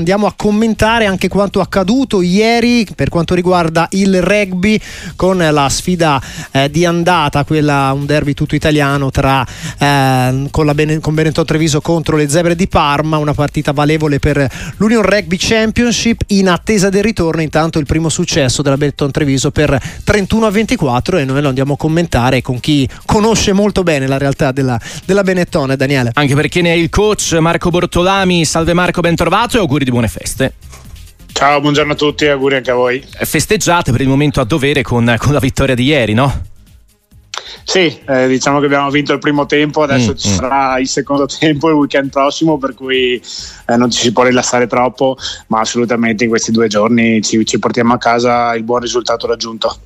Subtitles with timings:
[0.00, 4.80] andiamo a commentare anche quanto accaduto ieri per quanto riguarda il rugby
[5.14, 9.46] con la sfida eh, di andata, quella un derby tutto italiano tra
[9.78, 14.48] eh, con, Bene, con Benetton Treviso contro le Zebre di Parma, una partita valevole per
[14.76, 19.78] l'Union Rugby Championship in attesa del ritorno, intanto il primo successo della Benetton Treviso per
[20.02, 24.18] 31 a 24 e noi lo andiamo a commentare con chi conosce molto bene la
[24.18, 26.10] realtà della, della Benetton, Daniele.
[26.14, 29.89] Anche perché ne è il coach Marco Bortolami, salve Marco, ben trovato e auguri di
[29.90, 30.54] buone feste.
[31.32, 33.02] Ciao, buongiorno a tutti e auguri anche a voi.
[33.08, 36.48] Festeggiate per il momento a dovere con, con la vittoria di ieri, no?
[37.64, 40.34] Sì, eh, diciamo che abbiamo vinto il primo tempo, adesso mm, ci mm.
[40.34, 43.20] sarà il secondo tempo il weekend prossimo, per cui
[43.66, 45.16] eh, non ci si può rilassare troppo,
[45.48, 49.76] ma assolutamente in questi due giorni ci, ci portiamo a casa il buon risultato raggiunto.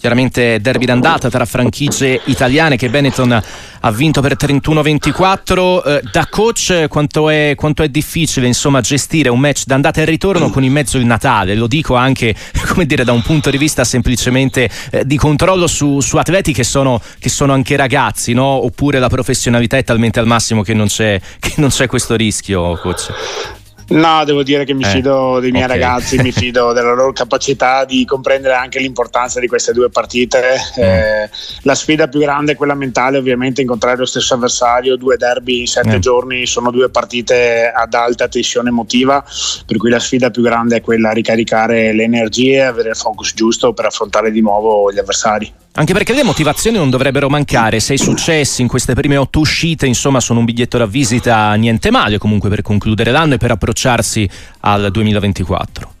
[0.00, 3.42] Chiaramente derby d'andata tra franchigie italiane che Benetton
[3.80, 5.82] ha vinto per 31-24.
[5.84, 10.48] Eh, da coach quanto è, quanto è difficile insomma, gestire un match d'andata e ritorno
[10.48, 11.54] con in mezzo il Natale?
[11.54, 12.34] Lo dico anche
[12.86, 16.98] dire, da un punto di vista semplicemente eh, di controllo su, su atleti che sono,
[17.18, 18.44] che sono, anche ragazzi, no?
[18.46, 22.78] oppure la professionalità è talmente al massimo che non c'è, che non c'è questo rischio,
[22.80, 23.59] coach?
[23.90, 25.78] No, devo dire che mi eh, fido dei miei okay.
[25.78, 30.56] ragazzi, mi fido della loro capacità di comprendere anche l'importanza di queste due partite.
[30.78, 30.82] Mm.
[30.82, 31.30] Eh,
[31.62, 35.66] la sfida più grande è quella mentale, ovviamente incontrare lo stesso avversario, due derby in
[35.66, 36.00] sette mm.
[36.00, 39.24] giorni, sono due partite ad alta tensione emotiva,
[39.66, 43.34] per cui la sfida più grande è quella di ricaricare le energie avere il focus
[43.34, 45.52] giusto per affrontare di nuovo gli avversari.
[45.80, 50.20] Anche perché le motivazioni non dovrebbero mancare, sei successi in queste prime otto uscite, insomma
[50.20, 54.28] sono un biglietto da visita niente male comunque per concludere l'anno e per approcciarsi
[54.60, 55.99] al 2024.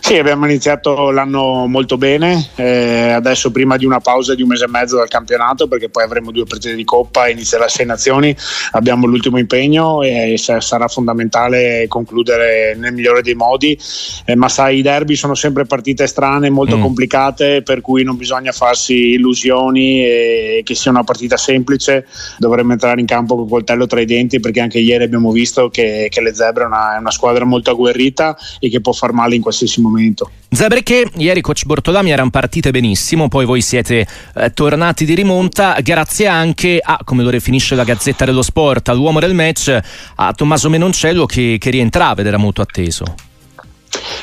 [0.00, 4.64] Sì, abbiamo iniziato l'anno molto bene, eh, adesso prima di una pausa di un mese
[4.64, 7.84] e mezzo dal campionato perché poi avremo due partite di Coppa e inizierà le sei
[7.84, 8.34] nazioni,
[8.72, 13.78] abbiamo l'ultimo impegno e sarà fondamentale concludere nel migliore dei modi,
[14.24, 16.80] eh, ma sai i derby sono sempre partite strane, molto mm.
[16.80, 22.06] complicate per cui non bisogna farsi illusioni e che sia una partita semplice,
[22.38, 25.68] dovremmo entrare in campo con il coltello tra i denti perché anche ieri abbiamo visto
[25.68, 29.12] che, che le Zebre è una, è una squadra molto agguerrita e che può far
[29.12, 30.30] male in qualsiasi momento.
[30.50, 35.76] Zebre che ieri coach Bortolami erano partite benissimo, poi voi siete eh, tornati di rimonta
[35.82, 39.78] grazie anche a, come lo definisce la Gazzetta dello Sport, all'uomo del match,
[40.16, 43.04] a Tommaso Menoncello che, che rientrava ed era molto atteso.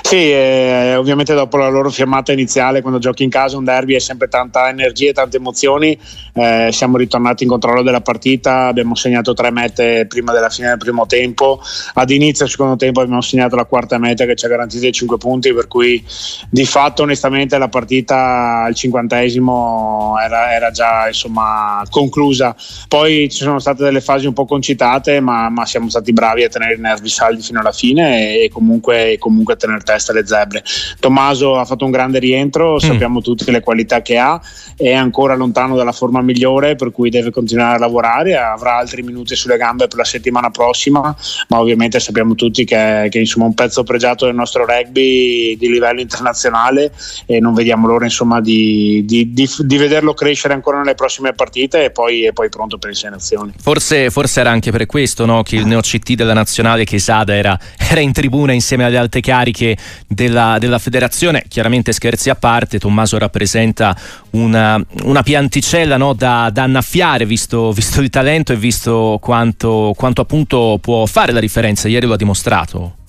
[0.02, 4.00] Sì, eh, ovviamente dopo la loro firmata iniziale, quando giochi in casa un derby è
[4.00, 5.98] sempre tanta energia e tante emozioni.
[6.34, 10.78] Eh, siamo ritornati in controllo della partita, abbiamo segnato tre mete prima della fine del
[10.78, 11.62] primo tempo.
[11.94, 14.92] Ad inizio del secondo tempo abbiamo segnato la quarta meta che ci ha garantito i
[14.92, 16.04] cinque punti, per cui
[16.50, 22.56] di fatto onestamente la partita al cinquantesimo era, era già insomma, conclusa.
[22.88, 26.50] Poi ci sono state delle fasi un po' concitate, ma, ma siamo stati bravi a
[26.50, 30.64] tenere i nervi saldi fino alla fine e comunque, comunque tenere testa alle zebre.
[31.00, 32.78] Tommaso ha fatto un grande rientro, mm.
[32.78, 34.40] sappiamo tutti le qualità che ha,
[34.76, 39.36] è ancora lontano dalla forma migliore, per cui deve continuare a lavorare, avrà altri minuti
[39.36, 41.16] sulle gambe per la settimana prossima,
[41.50, 46.02] ma ovviamente sappiamo tutti che, che insomma, un pezzo pregiato del nostro rugby di livello
[46.02, 46.92] internazionale
[47.26, 51.86] e non vediamo l'ora insomma, di, di, di, di vederlo crescere ancora nelle prossime partite
[51.86, 53.38] e poi, e poi pronto per le sei.
[53.58, 57.58] Forse, forse, era anche per questo no, che il neo CT della nazionale Chesada era,
[57.78, 59.78] era in tribuna insieme alle alte cariche
[60.08, 61.46] della, della federazione.
[61.48, 63.96] Chiaramente scherzi a parte, Tommaso rappresenta
[64.32, 70.22] una, una pianticella no, da, da, annaffiare visto, visto, il talento e visto quanto, quanto
[70.22, 71.88] appunto può fare la differenza.
[71.88, 73.04] Ieri lo ha dimostrato.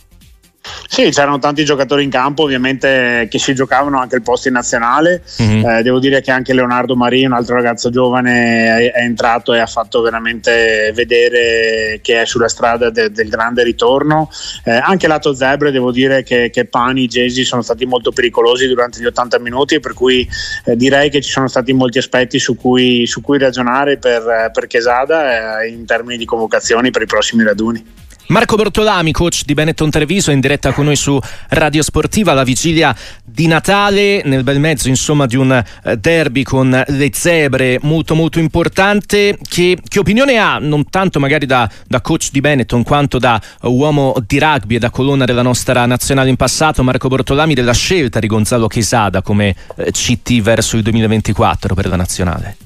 [0.88, 5.22] Sì, c'erano tanti giocatori in campo, ovviamente che si giocavano anche il posto in nazionale.
[5.42, 5.64] Mm-hmm.
[5.64, 9.58] Eh, devo dire che anche Leonardo Marini, un altro ragazzo giovane, è, è, entrato e
[9.58, 14.30] ha fatto veramente vedere che è sulla strada de, del grande ritorno.
[14.64, 18.66] Eh, anche lato Zebre, devo dire che, che Pani e Gesi sono stati molto pericolosi
[18.66, 20.26] durante gli 80 minuti, per cui
[20.64, 24.66] eh, direi che ci sono stati molti aspetti su cui, su cui ragionare per, per
[24.66, 28.04] Chesada eh, in termini di convocazioni per i prossimi raduni.
[28.28, 31.16] Marco Bortolami, coach di Benetton Treviso, in diretta con noi su
[31.50, 36.84] Radio Sportiva alla vigilia di Natale, nel bel mezzo insomma di un eh, derby con
[36.86, 39.38] le zebre molto molto importante.
[39.40, 44.16] Che, che opinione ha, non tanto magari da, da, coach di Benetton quanto da uomo
[44.26, 48.26] di rugby e da colonna della nostra nazionale in passato, Marco Bortolami, della scelta di
[48.26, 52.56] Gonzalo Chesada come eh, CT verso il 2024 per la nazionale?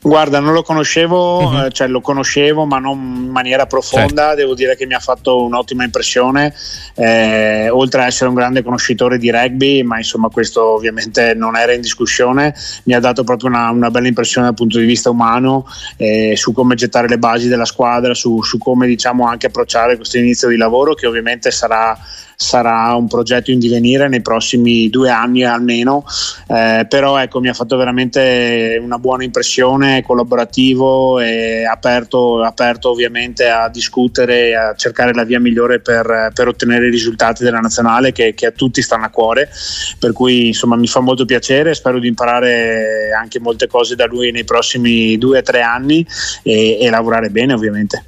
[0.00, 1.70] Guarda, non lo conoscevo, uh-huh.
[1.70, 4.36] cioè lo conoscevo ma non in maniera profonda, certo.
[4.36, 6.54] devo dire che mi ha fatto un'ottima impressione,
[6.94, 11.72] eh, oltre a essere un grande conoscitore di rugby, ma insomma questo ovviamente non era
[11.72, 12.54] in discussione,
[12.84, 15.66] mi ha dato proprio una, una bella impressione dal punto di vista umano
[15.96, 20.18] eh, su come gettare le basi della squadra, su, su come diciamo anche approcciare questo
[20.18, 21.98] inizio di lavoro che ovviamente sarà
[22.40, 26.04] sarà un progetto in divenire nei prossimi due anni almeno,
[26.46, 33.48] eh, però ecco mi ha fatto veramente una buona impressione, collaborativo e aperto, aperto ovviamente
[33.48, 38.34] a discutere a cercare la via migliore per, per ottenere i risultati della nazionale che,
[38.34, 39.50] che, a tutti stanno a cuore,
[39.98, 44.30] per cui insomma mi fa molto piacere, spero di imparare anche molte cose da lui
[44.30, 46.06] nei prossimi due o tre anni
[46.44, 48.04] e, e lavorare bene ovviamente.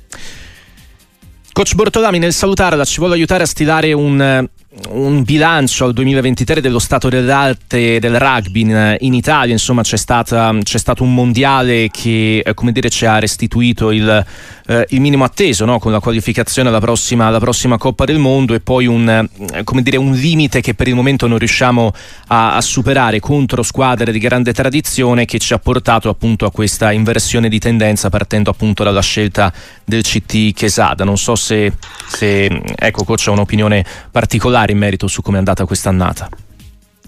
[1.60, 4.48] Coach Bortolami, nel salutarla ci vuole aiutare a stilare un,
[4.90, 10.56] un bilancio al 2023 dello stato dell'arte del rugby in, in Italia, insomma c'è, stata,
[10.62, 14.24] c'è, stato un mondiale che eh, dire, ci ha restituito il,
[14.68, 15.80] eh, il minimo atteso no?
[15.80, 19.96] con la qualificazione alla prossima, alla prossima, Coppa del Mondo e poi un, eh, dire,
[19.96, 21.92] un, limite che per il momento non riusciamo
[22.28, 26.92] a, a, superare contro squadre di grande tradizione che ci ha portato appunto a questa
[26.92, 29.52] inversione di tendenza partendo appunto dalla scelta
[29.84, 31.02] del CT Chesada.
[31.02, 31.72] Non so se,
[32.06, 36.28] se ecco coach ha un'opinione particolare particolare in merito su come è andata quest'annata?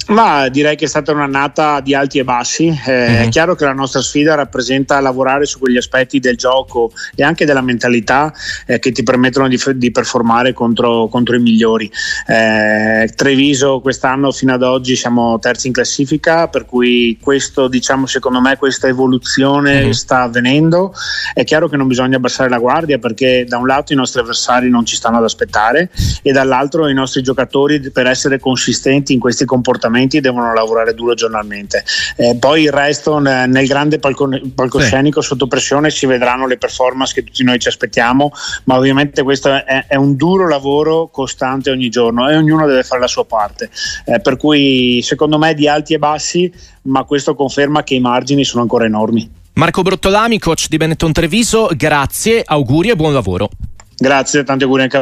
[0.09, 2.67] Ma direi che è stata un'annata di alti e bassi.
[2.67, 3.15] Eh, mm-hmm.
[3.15, 3.31] È mhm.
[3.31, 7.61] chiaro che la nostra sfida rappresenta lavorare su quegli aspetti del gioco e anche della
[7.61, 8.33] mentalità
[8.67, 11.91] eh, che ti permettono di, di performare contro, contro, i migliori.
[12.27, 18.41] Eh, Treviso quest'anno fino ad oggi siamo terzi in classifica, per cui questo, diciamo, secondo
[18.41, 19.91] me questa evoluzione mm-hmm.
[19.91, 20.93] sta avvenendo.
[21.33, 24.69] È chiaro che non bisogna abbassare la guardia perché da un lato i nostri avversari
[24.69, 25.91] non ci stanno ad aspettare
[26.23, 31.15] e dall'altro i nostri giocatori per essere consistenti in questi comportamenti comportamenti devono lavorare duro
[31.15, 31.85] giornalmente.
[32.17, 35.29] Eh, poi il resto nel grande palco, palcoscenico sì.
[35.29, 38.33] sotto pressione si vedranno le performance che tutti noi ci aspettiamo,
[38.65, 43.01] ma ovviamente questo è, è un duro lavoro costante ogni giorno e ognuno deve fare
[43.01, 43.71] la sua parte.
[44.07, 46.51] Eh, per cui secondo me di alti e bassi,
[46.83, 49.41] ma questo conferma che i margini sono ancora enormi.
[49.55, 53.51] Marco Brottolami, coach di Benetton Treviso, grazie, auguri e buon lavoro.
[54.03, 55.01] Grazie, tanti auguri anche a